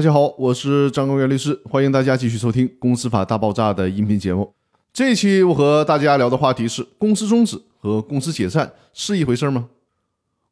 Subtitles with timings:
[0.00, 4.54] 大家好，我是张公元律师，欢迎大家继续收听《公司法大爆炸》的音频节目。
[4.94, 9.68] 这一期我和大家聊的话题是：公司终止和公司解散是一回事吗？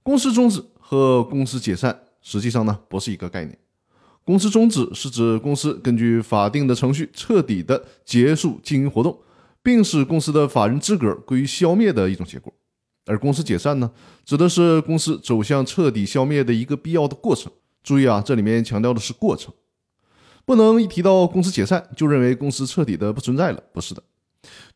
[0.03, 3.57] 公司终止和公司解散实际上呢不是一个概念。
[4.23, 9.19] 公司终止是指公司根据法定的程序彻底的结束经营活动，
[9.63, 12.53] 并使公司的法人资格归于消灭的一种结果。
[13.07, 13.91] 而公司解散呢，
[14.27, 17.51] 指的是公司走向彻底消灭的一个必要的过程。
[17.89, 19.51] 注意啊，这里面强调的是过程，
[20.45, 23.63] 不能一提到公司解散就认为公司彻底的不存在了。
[23.73, 24.03] 不是的，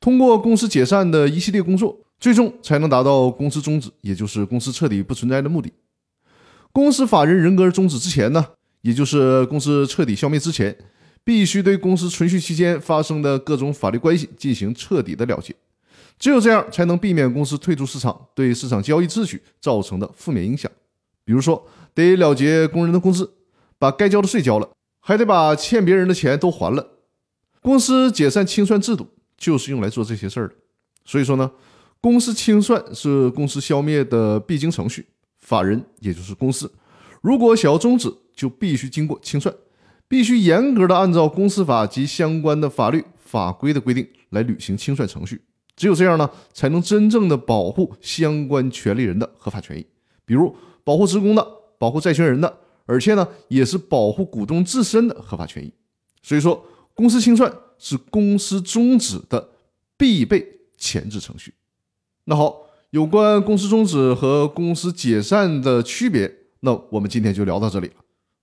[0.01, 5.71] 通过公司解散的一系列工作，最终才能达到公司终止，也就是公司彻底不存在的目的。
[6.73, 8.43] 公司法人人格终止之前呢，
[8.81, 10.75] 也就是公司彻底消灭之前，
[11.23, 15.55] 必须对公司存续期间发生的各种法律关系进行彻底的了结。
[16.19, 20.73] 只有这样，才能避免公司退出市场对市场交易秩序造成的负面影响。
[21.25, 23.33] 比如说，得了结工人的工资，
[23.79, 26.89] 把该交的税交了，还得把欠别人的钱都还了。
[27.61, 30.55] 公司解散清算制度就是用来做这些事儿的。
[31.05, 31.51] 所以说呢，
[32.01, 35.07] 公司清算是公司消灭的必经程序。
[35.41, 36.73] 法人也就是公司，
[37.21, 39.53] 如果想要终止，就必须经过清算，
[40.07, 45.43] 必须严格的按照公司法及相关的法律法规的规定来履行清算程序。
[45.75, 49.85] 只有这样呢，才能真正的保护相关权利人的合法权益，
[50.33, 55.71] 比如保护职工的、保护债权人的，而且呢，也是保护股东自身的合法权益。
[56.23, 59.51] 所以说，公司清算是公司终止的
[59.99, 61.53] 必备前置程序。
[62.25, 67.97] 那好，有关公司终止和公司解散的区别，那我们今天就聊到这里了。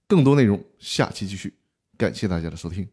[0.08, 1.56] 更多内容下期继续，
[1.98, 2.88] 感谢大家的收听。